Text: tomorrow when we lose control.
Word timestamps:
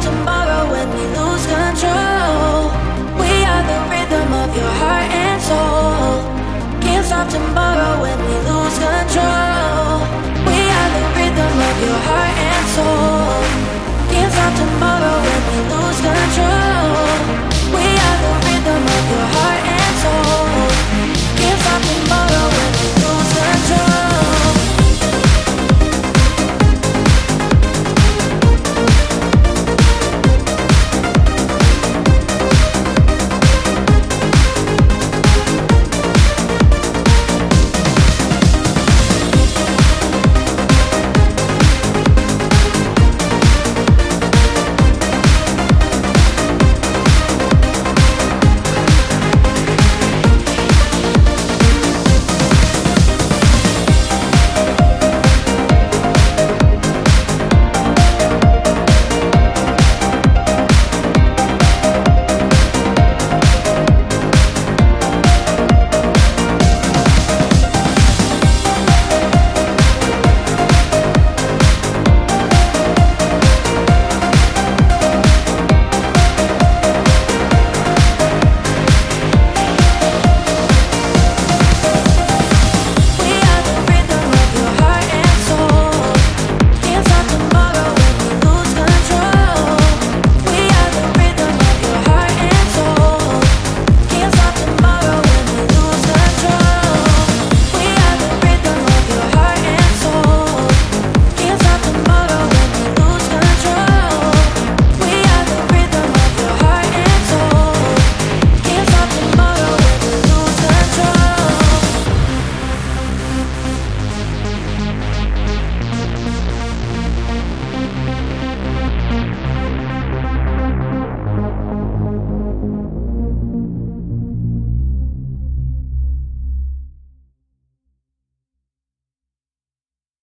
tomorrow 0.00 0.70
when 0.70 0.88
we 0.90 1.04
lose 1.16 1.46
control. 1.46 2.13